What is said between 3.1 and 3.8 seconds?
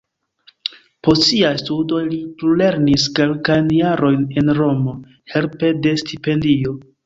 kelkajn